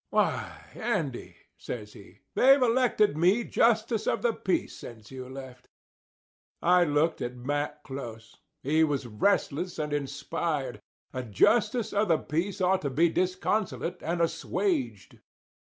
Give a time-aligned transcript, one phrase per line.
[0.09, 5.67] "Why, Andy," says he, "they've elected me justice of the peace since you left."
[6.59, 8.35] I looked at Mack close.
[8.63, 10.81] He was restless and inspired.
[11.13, 15.19] A justice of the peace ought to be disconsolate and assuaged.